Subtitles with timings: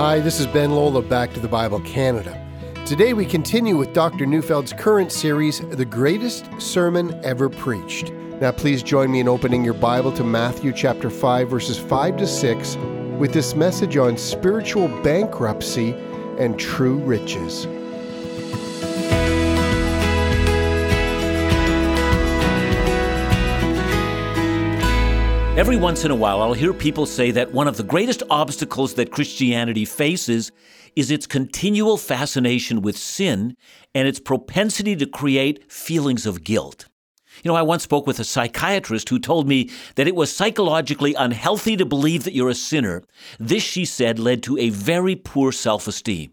[0.00, 2.34] Hi, this is Ben Lola, Back to the Bible Canada.
[2.86, 4.24] Today we continue with Dr.
[4.24, 8.10] Neufeld's current series, The Greatest Sermon Ever Preached.
[8.40, 12.26] Now please join me in opening your Bible to Matthew chapter 5, verses 5 to
[12.26, 12.76] 6,
[13.18, 15.92] with this message on spiritual bankruptcy
[16.38, 17.66] and true riches.
[25.60, 28.94] Every once in a while, I'll hear people say that one of the greatest obstacles
[28.94, 30.50] that Christianity faces
[30.96, 33.58] is its continual fascination with sin
[33.94, 36.86] and its propensity to create feelings of guilt.
[37.44, 41.12] You know, I once spoke with a psychiatrist who told me that it was psychologically
[41.12, 43.02] unhealthy to believe that you're a sinner.
[43.38, 46.32] This, she said, led to a very poor self esteem.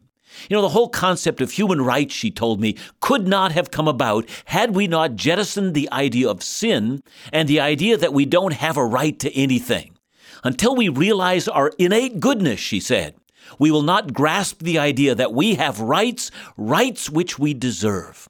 [0.50, 3.88] You know, the whole concept of human rights, she told me, could not have come
[3.88, 7.02] about had we not jettisoned the idea of sin
[7.32, 9.98] and the idea that we don't have a right to anything.
[10.44, 13.16] Until we realize our innate goodness, she said,
[13.60, 18.30] we will not grasp the idea that we have rights, rights which we deserve.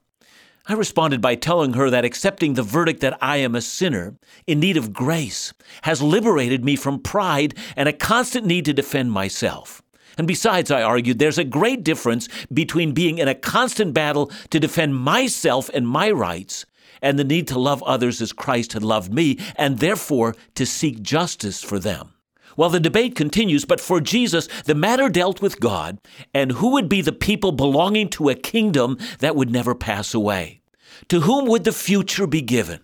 [0.70, 4.60] I responded by telling her that accepting the verdict that I am a sinner in
[4.60, 9.82] need of grace has liberated me from pride and a constant need to defend myself.
[10.18, 14.60] And besides, I argued, there's a great difference between being in a constant battle to
[14.60, 16.66] defend myself and my rights
[17.02, 21.02] and the need to love others as Christ had loved me, and therefore to seek
[21.02, 22.14] justice for them.
[22.56, 26.00] Well, the debate continues, but for Jesus, the matter dealt with God
[26.34, 30.62] and who would be the people belonging to a kingdom that would never pass away.
[31.10, 32.80] To whom would the future be given?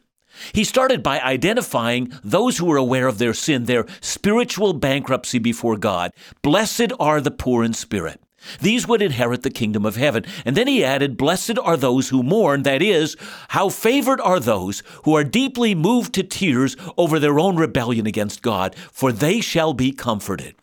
[0.51, 5.77] He started by identifying those who were aware of their sin, their spiritual bankruptcy before
[5.77, 6.11] God.
[6.41, 8.19] Blessed are the poor in spirit.
[8.59, 10.25] These would inherit the kingdom of heaven.
[10.45, 12.63] And then he added, Blessed are those who mourn.
[12.63, 13.15] That is,
[13.49, 18.41] how favored are those who are deeply moved to tears over their own rebellion against
[18.41, 20.55] God, for they shall be comforted.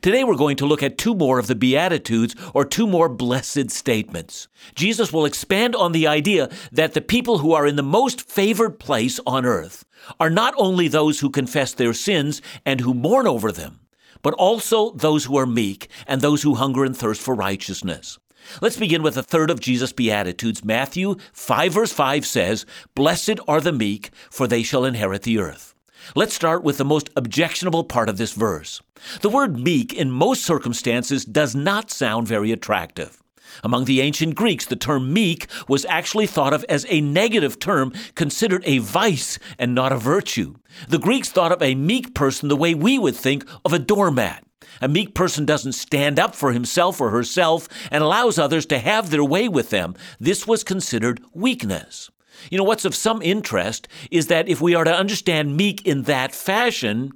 [0.00, 3.70] Today we're going to look at two more of the Beatitudes or two more blessed
[3.70, 4.48] statements.
[4.74, 8.78] Jesus will expand on the idea that the people who are in the most favored
[8.78, 9.84] place on earth
[10.18, 13.80] are not only those who confess their sins and who mourn over them,
[14.22, 18.18] but also those who are meek and those who hunger and thirst for righteousness.
[18.60, 20.64] Let's begin with the third of Jesus' Beatitudes.
[20.64, 25.73] Matthew 5 verse 5 says, Blessed are the meek, for they shall inherit the earth.
[26.14, 28.80] Let's start with the most objectionable part of this verse.
[29.20, 33.22] The word meek in most circumstances does not sound very attractive.
[33.62, 37.92] Among the ancient Greeks, the term meek was actually thought of as a negative term,
[38.14, 40.54] considered a vice and not a virtue.
[40.88, 44.44] The Greeks thought of a meek person the way we would think of a doormat.
[44.80, 49.10] A meek person doesn't stand up for himself or herself and allows others to have
[49.10, 49.94] their way with them.
[50.18, 52.10] This was considered weakness.
[52.50, 56.02] You know, what's of some interest is that if we are to understand meek in
[56.02, 57.12] that fashion,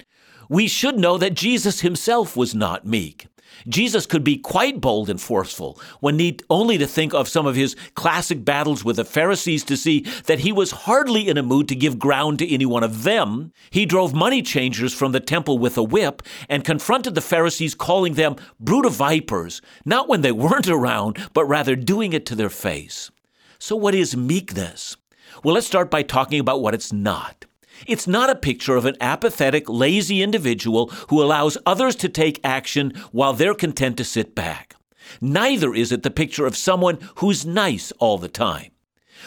[0.48, 3.26] we should know that Jesus himself was not meek.
[3.66, 7.56] Jesus could be quite bold and forceful when need only to think of some of
[7.56, 11.68] his classic battles with the Pharisees to see that he was hardly in a mood
[11.68, 13.52] to give ground to any one of them.
[13.70, 18.14] He drove money changers from the temple with a whip and confronted the Pharisees, calling
[18.14, 22.50] them brood of vipers, not when they weren't around, but rather doing it to their
[22.50, 23.10] face.
[23.58, 24.96] So, what is meekness?
[25.44, 27.44] Well, let's start by talking about what it's not.
[27.86, 32.92] It's not a picture of an apathetic, lazy individual who allows others to take action
[33.12, 34.74] while they're content to sit back.
[35.20, 38.72] Neither is it the picture of someone who's nice all the time.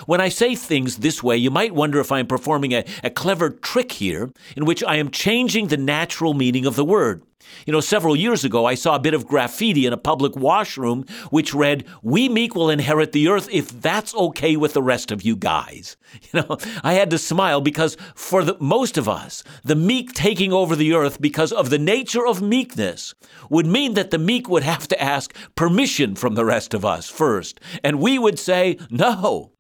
[0.06, 3.10] When I say things this way, you might wonder if I am performing a, a
[3.10, 7.24] clever trick here in which I am changing the natural meaning of the word.
[7.66, 11.06] You know, several years ago, I saw a bit of graffiti in a public washroom
[11.30, 15.22] which read, We meek will inherit the earth if that's okay with the rest of
[15.22, 15.98] you guys.
[16.34, 20.52] You know, I had to smile because for the, most of us, the meek taking
[20.52, 23.14] over the earth because of the nature of meekness
[23.50, 27.10] would mean that the meek would have to ask permission from the rest of us
[27.10, 27.62] first.
[27.82, 29.51] And we would say, No,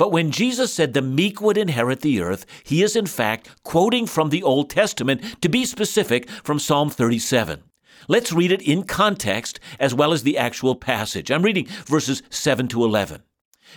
[0.00, 4.06] but when Jesus said the meek would inherit the earth, he is in fact quoting
[4.06, 7.62] from the Old Testament, to be specific, from Psalm 37.
[8.08, 11.30] Let's read it in context as well as the actual passage.
[11.30, 13.22] I'm reading verses 7 to 11.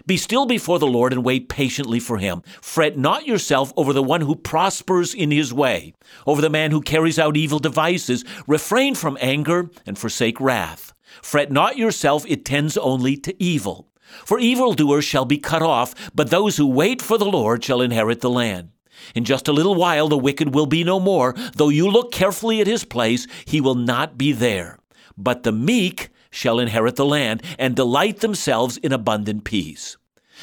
[0.06, 2.42] Be still before the Lord and wait patiently for him.
[2.62, 5.94] Fret not yourself over the one who prospers in his way,
[6.26, 8.24] over the man who carries out evil devices.
[8.48, 10.94] Refrain from anger and forsake wrath.
[11.22, 13.90] Fret not yourself, it tends only to evil.
[14.26, 18.22] For evildoers shall be cut off, but those who wait for the Lord shall inherit
[18.22, 18.70] the land.
[19.16, 21.34] In just a little while the wicked will be no more.
[21.56, 24.80] Though you look carefully at his place, he will not be there.
[25.18, 29.98] But the meek shall inherit the land and delight themselves in abundant peace.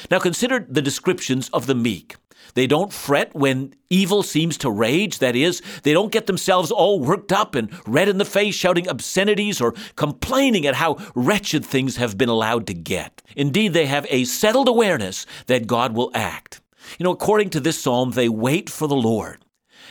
[0.09, 2.15] Now consider the descriptions of the meek.
[2.53, 5.19] They don't fret when evil seems to rage.
[5.19, 8.89] That is, they don't get themselves all worked up and red in the face, shouting
[8.89, 13.21] obscenities or complaining at how wretched things have been allowed to get.
[13.35, 16.61] Indeed, they have a settled awareness that God will act.
[16.97, 19.45] You know, according to this psalm, they wait for the Lord.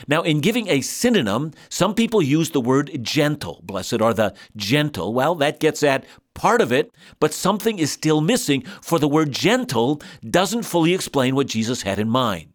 [0.07, 3.61] Now, in giving a synonym, some people use the word gentle.
[3.63, 5.13] Blessed are the gentle.
[5.13, 9.31] Well, that gets at part of it, but something is still missing, for the word
[9.31, 12.53] gentle doesn't fully explain what Jesus had in mind.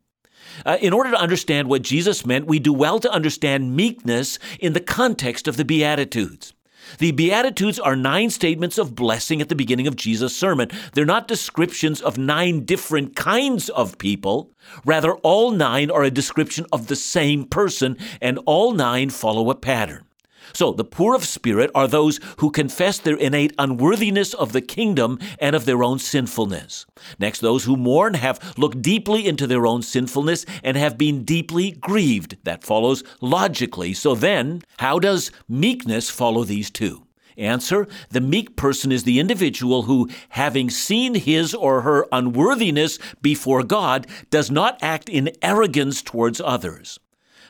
[0.64, 4.72] Uh, in order to understand what Jesus meant, we do well to understand meekness in
[4.72, 6.54] the context of the Beatitudes.
[6.98, 10.70] The Beatitudes are nine statements of blessing at the beginning of Jesus' sermon.
[10.92, 14.52] They're not descriptions of nine different kinds of people.
[14.84, 19.54] Rather, all nine are a description of the same person, and all nine follow a
[19.54, 20.05] pattern.
[20.52, 25.18] So, the poor of spirit are those who confess their innate unworthiness of the kingdom
[25.38, 26.86] and of their own sinfulness.
[27.18, 31.72] Next, those who mourn have looked deeply into their own sinfulness and have been deeply
[31.72, 32.36] grieved.
[32.44, 33.94] That follows logically.
[33.94, 37.06] So, then, how does meekness follow these two?
[37.36, 43.62] Answer The meek person is the individual who, having seen his or her unworthiness before
[43.62, 46.98] God, does not act in arrogance towards others.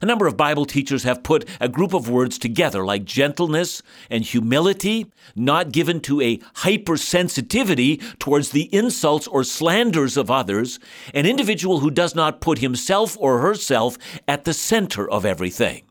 [0.03, 4.25] A number of Bible teachers have put a group of words together like gentleness and
[4.25, 10.79] humility, not given to a hypersensitivity towards the insults or slanders of others,
[11.15, 13.97] an individual who does not put himself or herself
[14.29, 15.83] at the center of everything.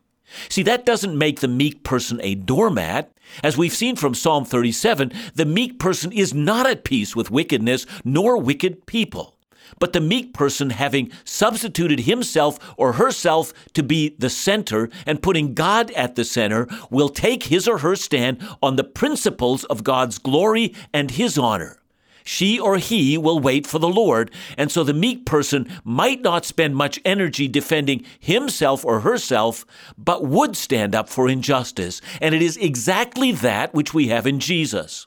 [0.48, 3.12] See, that doesn't make the meek person a doormat.
[3.42, 7.86] As we've seen from Psalm 37, the meek person is not at peace with wickedness
[8.04, 9.35] nor wicked people.
[9.78, 15.54] But the meek person, having substituted himself or herself to be the center and putting
[15.54, 20.18] God at the center, will take his or her stand on the principles of God's
[20.18, 21.78] glory and his honor.
[22.26, 26.44] She or he will wait for the Lord, and so the meek person might not
[26.44, 29.64] spend much energy defending himself or herself,
[29.96, 32.00] but would stand up for injustice.
[32.20, 35.06] And it is exactly that which we have in Jesus.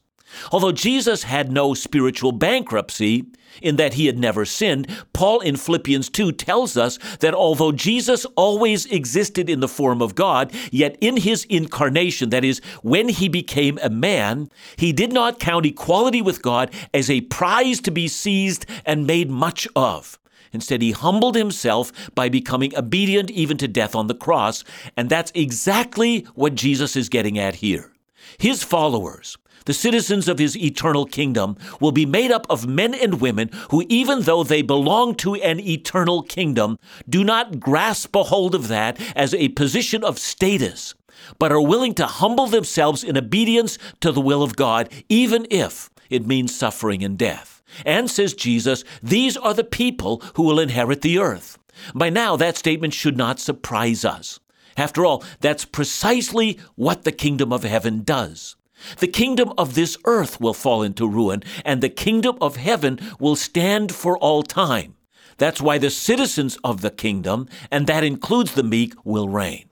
[0.52, 3.26] Although Jesus had no spiritual bankruptcy,
[3.62, 8.26] in that he had never sinned, Paul in Philippians 2 tells us that although Jesus
[8.36, 13.28] always existed in the form of God, yet in his incarnation, that is, when he
[13.28, 18.08] became a man, he did not count equality with God as a prize to be
[18.08, 20.18] seized and made much of.
[20.52, 24.64] Instead, he humbled himself by becoming obedient even to death on the cross,
[24.98, 27.92] and that's exactly what Jesus is getting at here.
[28.40, 29.38] His followers,
[29.70, 33.86] the citizens of his eternal kingdom will be made up of men and women who,
[33.88, 39.00] even though they belong to an eternal kingdom, do not grasp a hold of that
[39.16, 40.96] as a position of status,
[41.38, 45.92] but are willing to humble themselves in obedience to the will of God, even if
[46.10, 47.62] it means suffering and death.
[47.86, 51.60] And, says Jesus, these are the people who will inherit the earth.
[51.94, 54.40] By now, that statement should not surprise us.
[54.76, 58.56] After all, that's precisely what the kingdom of heaven does.
[59.00, 63.36] The kingdom of this earth will fall into ruin, and the kingdom of heaven will
[63.36, 64.96] stand for all time.
[65.38, 69.70] That's why the citizens of the kingdom, and that includes the meek, will reign.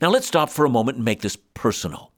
[0.00, 2.12] Now let's stop for a moment and make this personal.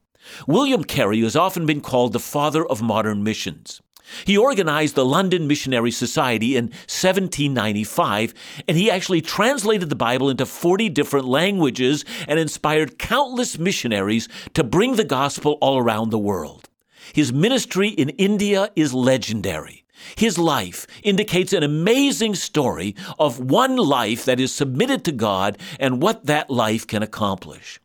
[0.47, 3.81] William Carey has often been called the father of modern missions.
[4.25, 8.35] He organized the London Missionary Society in 1795,
[8.69, 14.65] and he actually translated the Bible into 40 different languages and inspired countless missionaries to
[14.65, 16.69] bring the gospel all around the world.
[17.13, 19.85] His ministry in India is legendary.
[20.17, 26.03] His life indicates an amazing story of one life that is submitted to God and
[26.03, 27.80] what that life can accomplish.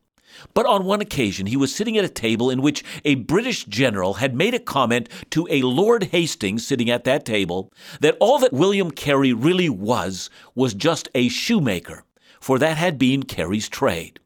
[0.53, 4.15] But on one occasion, he was sitting at a table in which a British general
[4.15, 7.71] had made a comment to a Lord Hastings sitting at that table
[8.01, 12.03] that all that William Carey really was was just a shoemaker,
[12.39, 14.19] for that had been Carey's trade.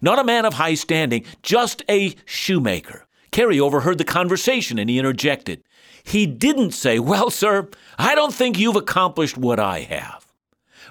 [0.00, 3.06] Not a man of high standing, just a shoemaker.
[3.30, 5.62] Carey overheard the conversation and he interjected.
[6.04, 10.26] He didn't say, Well, sir, I don't think you've accomplished what I have.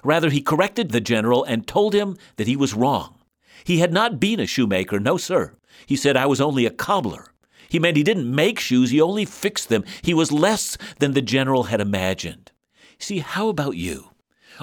[0.04, 3.16] Rather, he corrected the general and told him that he was wrong.
[3.64, 5.56] He had not been a shoemaker, no, sir.
[5.86, 7.34] He said, I was only a cobbler.
[7.70, 9.84] He meant he didn't make shoes, he only fixed them.
[10.02, 12.52] He was less than the general had imagined.
[13.00, 14.10] See, how about you?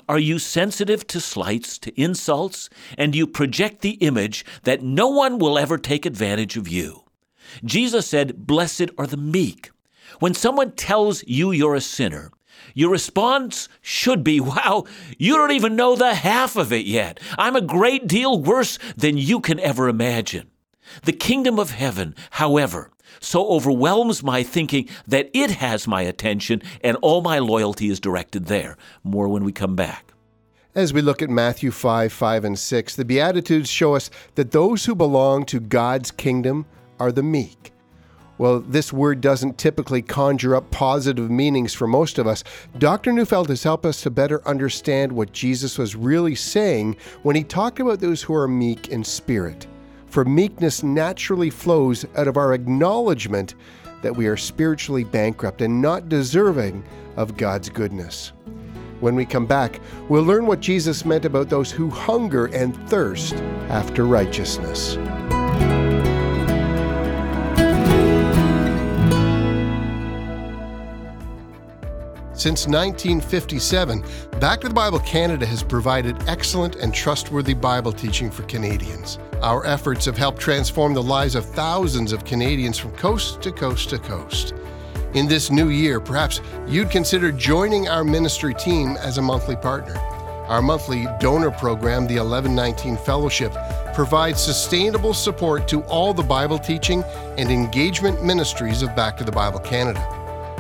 [0.09, 5.39] Are you sensitive to slights, to insults, and you project the image that no one
[5.39, 7.05] will ever take advantage of you?
[7.65, 9.71] Jesus said, Blessed are the meek.
[10.21, 12.31] When someone tells you you're a sinner,
[12.75, 14.85] your response should be, Wow,
[15.19, 17.21] you don't even know the half of it yet.
[17.37, 20.51] I'm a great deal worse than you can ever imagine.
[21.05, 26.97] The kingdom of heaven, however, so overwhelms my thinking that it has my attention and
[27.03, 28.77] all my loyalty is directed there.
[29.03, 30.13] More when we come back.
[30.75, 34.85] As we look at Matthew 5, 5, and 6, the Beatitudes show us that those
[34.85, 36.67] who belong to God's kingdom
[37.01, 37.73] are the meek.
[38.39, 42.45] Well, this word doesn't typically conjure up positive meanings for most of us.
[42.79, 43.13] Dr.
[43.13, 47.81] Neufeld has helped us to better understand what Jesus was really saying when he talked
[47.81, 49.67] about those who are meek in spirit.
[50.07, 53.57] For meekness naturally flows out of our acknowledgement
[54.03, 56.85] that we are spiritually bankrupt and not deserving
[57.17, 58.33] of God's goodness.
[59.01, 63.35] When we come back, we'll learn what Jesus meant about those who hunger and thirst
[63.69, 64.97] after righteousness.
[72.39, 74.05] Since 1957,
[74.39, 79.19] Back to the Bible Canada has provided excellent and trustworthy Bible teaching for Canadians.
[79.43, 83.91] Our efforts have helped transform the lives of thousands of Canadians from coast to coast
[83.91, 84.55] to coast.
[85.15, 89.99] In this new year, perhaps you'd consider joining our ministry team as a monthly partner.
[90.47, 93.53] Our monthly donor program, the 1119 Fellowship,
[93.95, 97.03] provides sustainable support to all the Bible teaching
[97.37, 100.18] and engagement ministries of Back to the Bible Canada.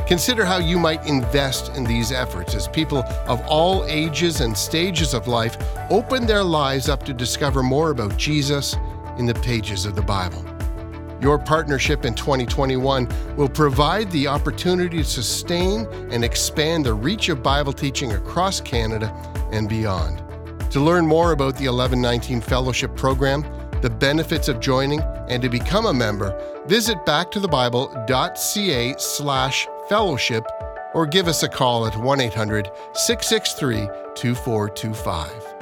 [0.08, 5.12] Consider how you might invest in these efforts as people of all ages and stages
[5.12, 5.58] of life
[5.90, 8.74] open their lives up to discover more about Jesus
[9.18, 10.42] in the pages of the Bible.
[11.20, 17.42] Your partnership in 2021 will provide the opportunity to sustain and expand the reach of
[17.42, 19.12] Bible teaching across Canada
[19.52, 20.22] and beyond.
[20.70, 23.44] To learn more about the 1119 Fellowship Program,
[23.82, 26.34] the benefits of joining, and to become a member,
[26.66, 30.44] visit backtothebible.ca slash fellowship
[30.94, 35.58] or give us a call at 1 800 663 2425.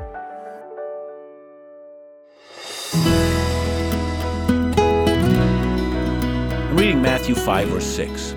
[6.76, 8.34] I'm reading Matthew 5, or 6.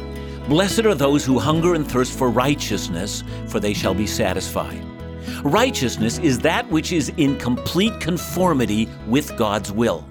[0.48, 4.82] Blessed are those who hunger and thirst for righteousness, for they shall be satisfied.
[5.44, 10.08] Righteousness is that which is in complete conformity with God's will.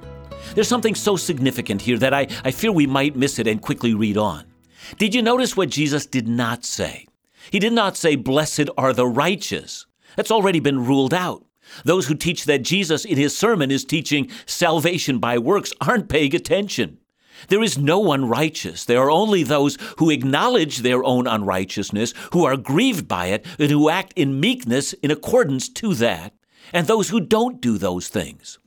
[0.54, 3.94] There's something so significant here that I, I fear we might miss it and quickly
[3.94, 4.47] read on.
[4.96, 7.06] Did you notice what Jesus did not say?
[7.50, 9.86] He did not say, Blessed are the righteous.
[10.16, 11.44] That's already been ruled out.
[11.84, 16.34] Those who teach that Jesus in his sermon is teaching salvation by works aren't paying
[16.34, 16.98] attention.
[17.48, 18.84] There is no one righteous.
[18.84, 23.70] There are only those who acknowledge their own unrighteousness, who are grieved by it, and
[23.70, 26.32] who act in meekness in accordance to that,
[26.72, 28.58] and those who don't do those things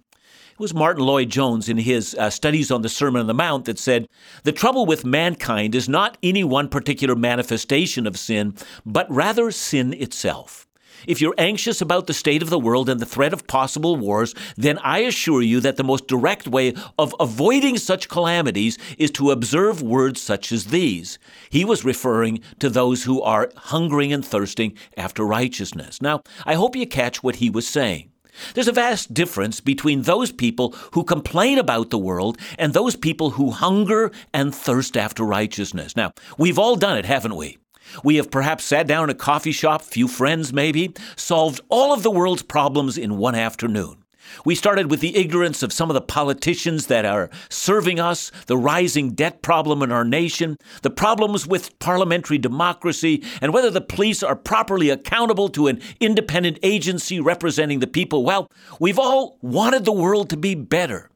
[0.61, 4.07] was Martyn Lloyd-Jones in his uh, studies on the Sermon on the Mount that said,
[4.43, 8.53] The trouble with mankind is not any one particular manifestation of sin,
[8.85, 10.67] but rather sin itself.
[11.07, 14.35] If you're anxious about the state of the world and the threat of possible wars,
[14.55, 19.31] then I assure you that the most direct way of avoiding such calamities is to
[19.31, 21.17] observe words such as these.
[21.49, 26.03] He was referring to those who are hungering and thirsting after righteousness.
[26.03, 28.11] Now, I hope you catch what he was saying.
[28.53, 33.31] There's a vast difference between those people who complain about the world and those people
[33.31, 35.95] who hunger and thirst after righteousness.
[35.95, 37.57] Now, we've all done it, haven't we?
[38.03, 42.03] We have perhaps sat down in a coffee shop, few friends maybe, solved all of
[42.03, 44.00] the world's problems in one afternoon.
[44.45, 48.57] We started with the ignorance of some of the politicians that are serving us, the
[48.57, 54.23] rising debt problem in our nation, the problems with parliamentary democracy, and whether the police
[54.23, 58.23] are properly accountable to an independent agency representing the people.
[58.23, 61.09] Well, we've all wanted the world to be better.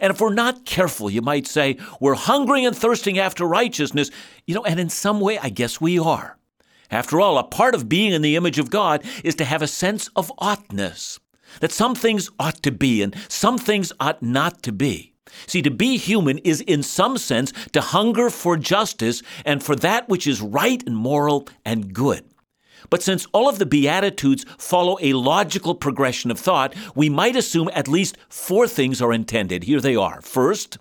[0.00, 4.10] And if we're not careful, you might say, we're hungering and thirsting after righteousness,
[4.46, 6.36] you know, and in some way, I guess we are.
[6.90, 9.68] After all, a part of being in the image of God is to have a
[9.68, 11.20] sense of oughtness
[11.60, 15.12] that some things ought to be and some things ought not to be.
[15.46, 20.08] See, to be human is in some sense to hunger for justice and for that
[20.08, 22.24] which is right and moral and good.
[22.90, 27.70] But since all of the Beatitudes follow a logical progression of thought, we might assume
[27.72, 29.64] at least four things are intended.
[29.64, 30.20] Here they are.
[30.20, 30.78] First,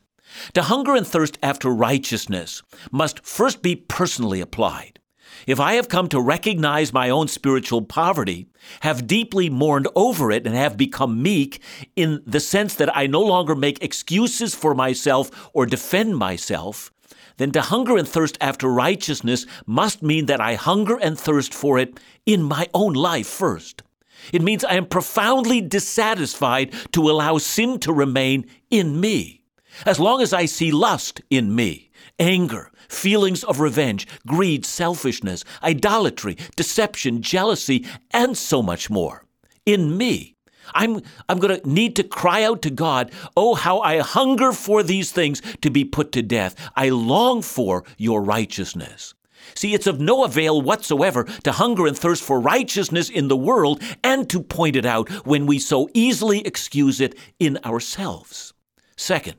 [0.54, 5.00] to hunger and thirst after righteousness must first be personally applied.
[5.48, 8.48] If I have come to recognize my own spiritual poverty,
[8.82, 11.62] have deeply mourned over it, and have become meek
[11.96, 16.92] in the sense that I no longer make excuses for myself or defend myself,
[17.38, 21.80] then to hunger and thirst after righteousness must mean that I hunger and thirst for
[21.80, 23.84] it in my own life first.
[24.32, 29.42] It means I am profoundly dissatisfied to allow sin to remain in me.
[29.86, 36.38] As long as I see lust in me, anger, feelings of revenge, greed, selfishness, idolatry,
[36.56, 39.26] deception, jealousy, and so much more.
[39.66, 40.36] In me,
[40.74, 44.84] I'm, I'm going to need to cry out to God, Oh, how I hunger for
[44.84, 46.56] these things to be put to death.
[46.76, 49.14] I long for your righteousness.
[49.56, 53.82] See, it's of no avail whatsoever to hunger and thirst for righteousness in the world
[54.04, 58.54] and to point it out when we so easily excuse it in ourselves.
[58.96, 59.38] Second,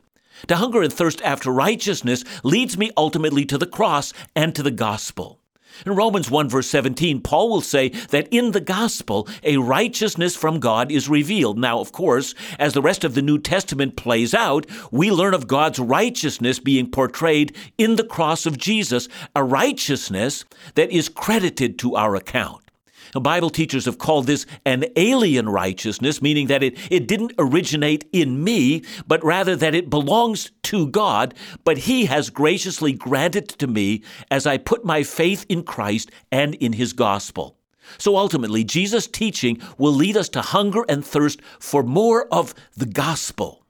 [0.49, 4.70] to hunger and thirst after righteousness leads me ultimately to the cross and to the
[4.70, 5.38] gospel.
[5.87, 10.61] In Romans 1 verse 17, Paul will say that in the gospel, a righteousness from
[10.61, 11.58] God is revealed.
[11.58, 15.49] Now, of course, as the rest of the New Testament plays out, we learn of
[15.49, 20.44] God's righteousness being portrayed in the cross of Jesus, a righteousness
[20.75, 22.62] that is credited to our account.
[23.21, 28.42] Bible teachers have called this an alien righteousness, meaning that it, it didn't originate in
[28.42, 34.02] me, but rather that it belongs to God, but He has graciously granted to me
[34.31, 37.59] as I put my faith in Christ and in His gospel.
[37.99, 42.87] So ultimately, Jesus' teaching will lead us to hunger and thirst for more of the
[42.87, 43.66] gospel.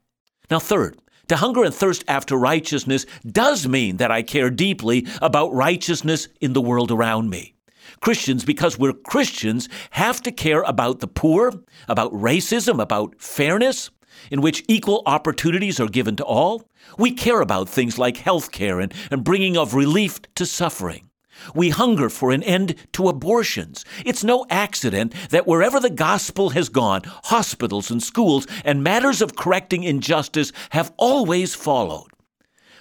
[0.51, 5.55] Now, third, to hunger and thirst after righteousness does mean that I care deeply about
[5.55, 7.55] righteousness in the world around me.
[8.01, 11.53] Christians, because we're Christians, have to care about the poor,
[11.89, 13.91] about racism, about fairness,
[14.31, 16.65] in which equal opportunities are given to all.
[16.99, 21.09] We care about things like health care and, and bringing of relief to suffering.
[21.55, 23.85] We hunger for an end to abortions.
[24.05, 29.35] It's no accident that wherever the gospel has gone, hospitals and schools and matters of
[29.35, 32.09] correcting injustice have always followed.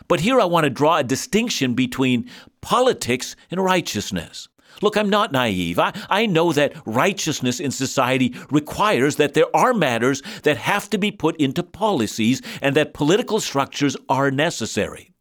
[0.08, 2.30] But here I want to draw a distinction between
[2.62, 4.50] politics and righteousness.
[4.81, 5.79] Look, I'm not naive.
[5.79, 10.97] I, I know that righteousness in society requires that there are matters that have to
[10.97, 15.11] be put into policies and that political structures are necessary.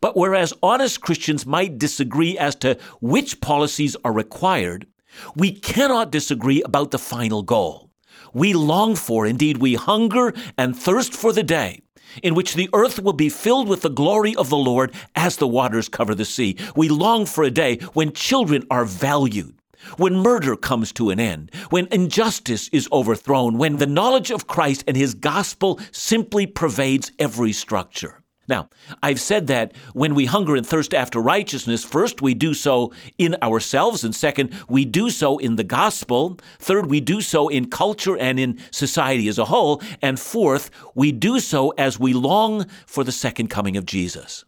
[0.00, 4.86] But whereas honest Christians might disagree as to which policies are required,
[5.34, 7.90] we cannot disagree about the final goal.
[8.32, 11.80] We long for, indeed, we hunger and thirst for the day
[12.22, 15.48] in which the earth will be filled with the glory of the Lord as the
[15.48, 16.56] waters cover the sea.
[16.76, 19.54] We long for a day when children are valued.
[19.96, 24.84] When murder comes to an end, when injustice is overthrown, when the knowledge of Christ
[24.86, 28.19] and His gospel simply pervades every structure.
[28.50, 28.68] Now,
[29.00, 33.36] I've said that when we hunger and thirst after righteousness, first, we do so in
[33.42, 36.36] ourselves, and second, we do so in the gospel.
[36.58, 39.80] Third, we do so in culture and in society as a whole.
[40.02, 44.44] And fourth, we do so as we long for the second coming of Jesus.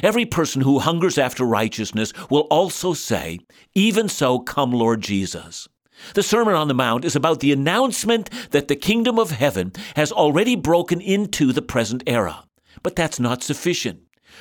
[0.00, 3.40] Every person who hungers after righteousness will also say,
[3.74, 5.68] Even so, come, Lord Jesus.
[6.14, 10.12] The Sermon on the Mount is about the announcement that the kingdom of heaven has
[10.12, 12.44] already broken into the present era.
[12.82, 14.00] But that's not sufficient.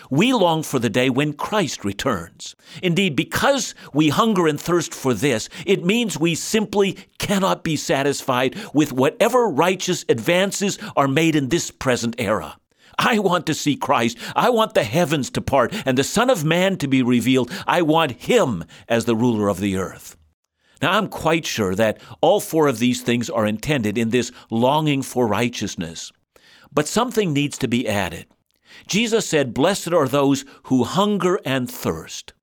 [0.10, 2.56] We long for the day when Christ returns.
[2.82, 8.56] Indeed, because we hunger and thirst for this, it means we simply cannot be satisfied
[8.74, 12.58] with whatever righteous advances are made in this present era.
[12.98, 14.18] I want to see Christ.
[14.36, 17.52] I want the heavens to part and the Son of Man to be revealed.
[17.66, 20.18] I want Him as the ruler of the earth.
[20.82, 25.02] Now, I'm quite sure that all four of these things are intended in this longing
[25.02, 26.12] for righteousness.
[26.72, 28.28] But something needs to be added.
[28.88, 32.34] Jesus said, Blessed are those who hunger and thirst.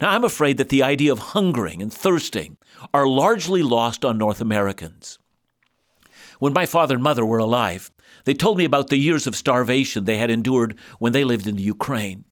[0.00, 2.56] Now, I'm afraid that the idea of hungering and thirsting
[2.94, 5.18] are largely lost on North Americans.
[6.38, 7.90] When my father and mother were alive,
[8.24, 11.56] they told me about the years of starvation they had endured when they lived in
[11.56, 12.24] the Ukraine.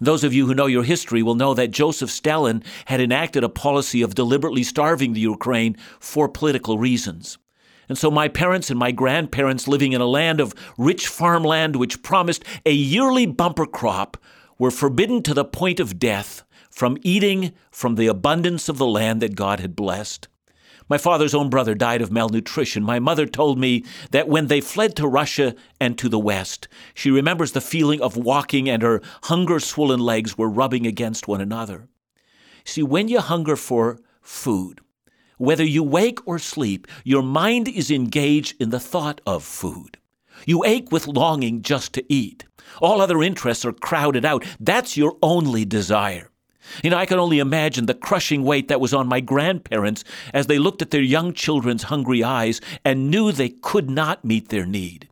[0.00, 3.48] Those of you who know your history will know that Joseph Stalin had enacted a
[3.48, 7.38] policy of deliberately starving the Ukraine for political reasons.
[7.88, 12.02] And so my parents and my grandparents, living in a land of rich farmland which
[12.02, 14.16] promised a yearly bumper crop,
[14.58, 19.22] were forbidden to the point of death from eating from the abundance of the land
[19.22, 20.28] that God had blessed.
[20.88, 22.82] My father's own brother died of malnutrition.
[22.82, 27.10] My mother told me that when they fled to Russia and to the West, she
[27.10, 31.88] remembers the feeling of walking and her hunger swollen legs were rubbing against one another.
[32.64, 34.80] See, when you hunger for food,
[35.38, 39.96] whether you wake or sleep, your mind is engaged in the thought of food.
[40.46, 42.44] You ache with longing just to eat.
[42.80, 44.44] All other interests are crowded out.
[44.60, 46.30] That's your only desire.
[46.82, 50.46] You know, I can only imagine the crushing weight that was on my grandparents as
[50.46, 54.66] they looked at their young children's hungry eyes and knew they could not meet their
[54.66, 55.08] need.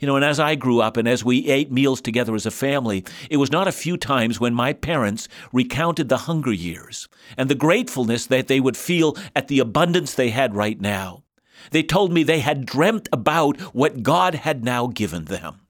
[0.00, 2.50] You know, and as I grew up and as we ate meals together as a
[2.50, 7.50] family, it was not a few times when my parents recounted the hunger years and
[7.50, 11.22] the gratefulness that they would feel at the abundance they had right now.
[11.70, 15.60] They told me they had dreamt about what God had now given them.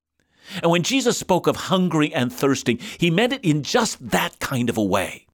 [0.63, 4.71] And when Jesus spoke of hungering and thirsting, he meant it in just that kind
[4.71, 5.27] of a way.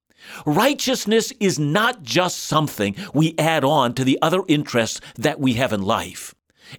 [0.47, 5.73] Righteousness is not just something we add on to the other interests that we have
[5.73, 6.35] in life.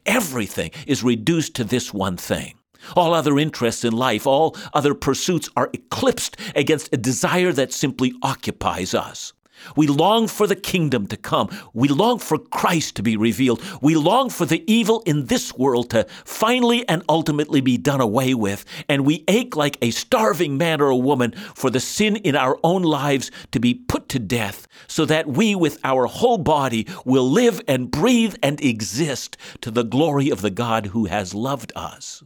[0.06, 2.56] Everything is reduced to this one thing.
[2.96, 8.14] All other interests in life, all other pursuits are eclipsed against a desire that simply
[8.22, 9.34] occupies us.
[9.76, 11.50] We long for the kingdom to come.
[11.74, 13.64] We long for Christ to be revealed.
[13.82, 18.34] We long for the evil in this world to finally and ultimately be done away
[18.34, 18.66] with.
[18.88, 22.58] And we ache like a starving man or a woman for the sin in our
[22.64, 27.30] own lives to be put to death so that we, with our whole body, will
[27.30, 32.24] live and breathe and exist to the glory of the God who has loved us.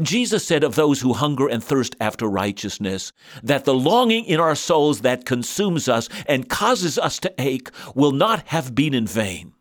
[0.00, 3.12] Jesus said of those who hunger and thirst after righteousness
[3.42, 8.12] that the longing in our souls that consumes us and causes us to ache will
[8.12, 9.52] not have been in vain.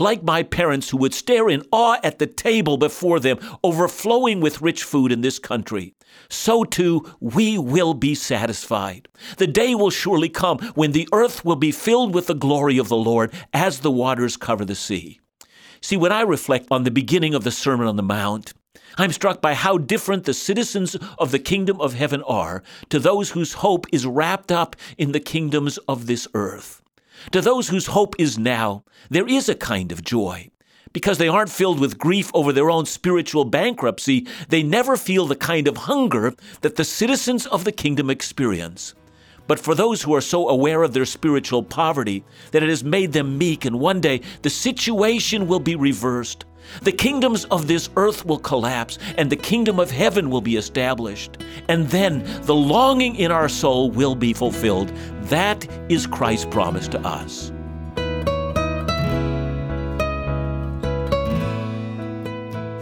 [0.00, 4.62] Like my parents who would stare in awe at the table before them, overflowing with
[4.62, 5.94] rich food in this country,
[6.28, 9.08] so too we will be satisfied.
[9.36, 12.88] The day will surely come when the earth will be filled with the glory of
[12.88, 15.20] the Lord as the waters cover the sea.
[15.80, 18.54] See, when I reflect on the beginning of the Sermon on the Mount,
[18.98, 23.30] I'm struck by how different the citizens of the kingdom of heaven are to those
[23.30, 26.80] whose hope is wrapped up in the kingdoms of this earth.
[27.32, 30.50] To those whose hope is now, there is a kind of joy.
[30.92, 35.36] Because they aren't filled with grief over their own spiritual bankruptcy, they never feel the
[35.36, 36.32] kind of hunger
[36.62, 38.94] that the citizens of the kingdom experience.
[39.46, 43.12] But for those who are so aware of their spiritual poverty that it has made
[43.12, 46.46] them meek, and one day the situation will be reversed,
[46.82, 51.38] the kingdoms of this earth will collapse, and the kingdom of heaven will be established.
[51.68, 54.92] And then the longing in our soul will be fulfilled.
[55.22, 57.52] That is Christ's promise to us.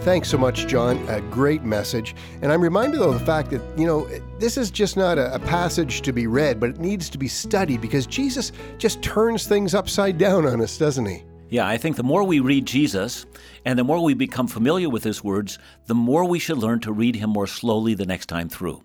[0.05, 1.03] Thanks so much, John.
[1.09, 2.15] A great message.
[2.43, 5.39] And I'm reminded of the fact that, you know, this is just not a, a,
[5.39, 9.73] passage to be read, but it needs to be studied because Jesus just turns things
[9.73, 11.23] upside down on us, doesn't he?
[11.49, 13.25] Yeah, I think the more we read Jesus
[13.65, 16.91] and the more we become familiar with his words, the more we should learn to
[16.91, 18.81] read him more slowly the next time through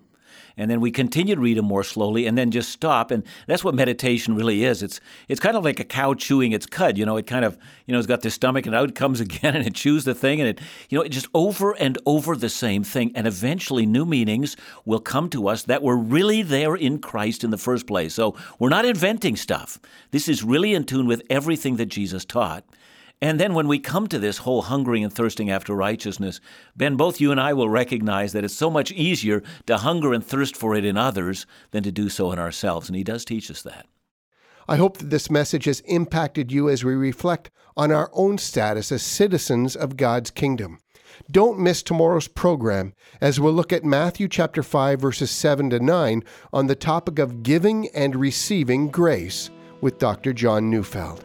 [0.57, 3.11] and then we continue to read them more slowly and then just stop.
[3.11, 4.83] And that's what meditation really is.
[4.83, 7.57] It's it's kind of like a cow chewing its cud you know it kind of
[7.85, 10.15] you know it's got this stomach and out it comes again and it chews the
[10.15, 10.59] thing and it
[10.89, 13.11] you know it just over and over the same thing.
[13.15, 17.51] And eventually new meanings will come to us that were really there in Christ in
[17.51, 18.13] the first place.
[18.13, 19.79] So we're not inventing stuff.
[20.11, 22.63] This is really in tune with everything that Jesus taught
[23.21, 26.41] and then when we come to this whole hungering and thirsting after righteousness,
[26.75, 30.25] Ben, both you and I will recognize that it's so much easier to hunger and
[30.25, 32.89] thirst for it in others than to do so in ourselves.
[32.89, 33.85] And he does teach us that.
[34.67, 38.91] I hope that this message has impacted you as we reflect on our own status
[38.91, 40.79] as citizens of God's kingdom.
[41.29, 46.23] Don't miss tomorrow's program as we'll look at Matthew chapter 5 verses 7 to 9
[46.51, 50.33] on the topic of giving and receiving grace with Dr.
[50.33, 51.23] John Neufeld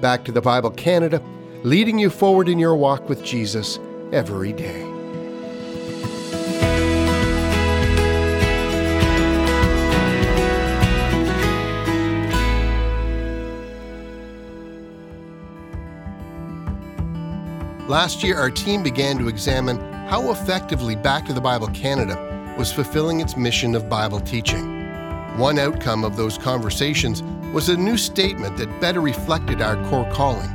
[0.00, 1.22] back to the Bible Canada,
[1.62, 3.78] leading you forward in your walk with Jesus
[4.12, 4.84] every day.
[17.88, 19.78] Last year, our team began to examine
[20.08, 24.73] how effectively Back to the Bible Canada was fulfilling its mission of Bible teaching.
[25.36, 30.48] One outcome of those conversations was a new statement that better reflected our core calling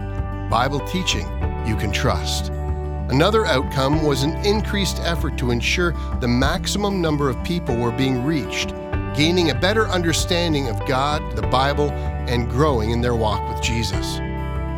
[0.50, 1.28] Bible teaching
[1.68, 2.50] you can trust.
[3.10, 8.24] Another outcome was an increased effort to ensure the maximum number of people were being
[8.24, 8.70] reached,
[9.16, 14.20] gaining a better understanding of God, the Bible, and growing in their walk with Jesus.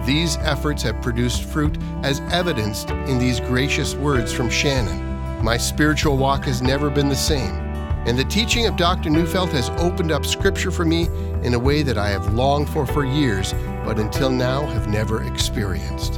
[0.04, 5.44] These efforts have produced fruit as evidenced in these gracious words from Shannon.
[5.44, 7.71] My spiritual walk has never been the same.
[8.06, 9.10] And the teaching of Dr.
[9.10, 11.08] Neufeld has opened up Scripture for me
[11.44, 13.54] in a way that I have longed for for years,
[13.86, 16.16] but until now have never experienced.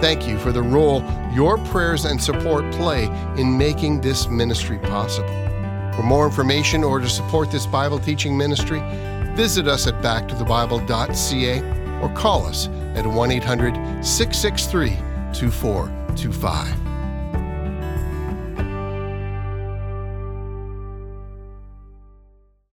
[0.00, 1.04] Thank you for the role
[1.34, 3.04] your prayers and support play
[3.36, 5.28] in making this ministry possible.
[5.94, 8.80] For more information or to support this Bible teaching ministry,
[9.34, 14.96] visit us at backtothebible.ca or call us at 1 800 663
[15.34, 16.89] 2425.